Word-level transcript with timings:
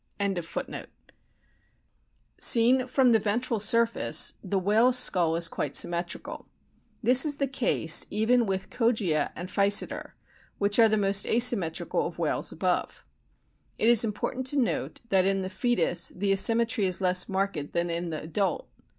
So 0.19 0.25
A 0.25 0.29
BOOK 0.29 0.37
OF 0.57 0.67
WHALES 0.67 0.87
Seen 2.39 2.87
from 2.87 3.11
the 3.11 3.19
ventral 3.19 3.59
surface 3.59 4.33
the 4.43 4.57
whale's 4.57 4.97
skull 4.97 5.35
is 5.35 5.47
quite 5.47 5.75
symmetrical; 5.75 6.47
this 7.03 7.23
is 7.23 7.37
the 7.37 7.45
case 7.45 8.07
even 8.09 8.47
with 8.47 8.71
Kogia 8.71 9.31
and 9.35 9.47
Physeter, 9.47 10.13
which 10.57 10.79
are 10.79 10.89
the 10.89 10.97
most 10.97 11.27
asymmetrical 11.27 12.07
of 12.07 12.17
whales 12.17 12.51
above. 12.51 13.05
It 13.77 13.89
is 13.89 14.03
important 14.03 14.47
to 14.47 14.57
note 14.57 15.01
that 15.09 15.25
in 15.25 15.43
the 15.43 15.51
foetus 15.51 16.09
the 16.09 16.31
asymmetry 16.31 16.85
is 16.87 16.99
less 16.99 17.29
marked 17.29 17.73
than 17.73 17.91
in 17.91 18.09
the 18.09 18.23
adult. 18.23 18.67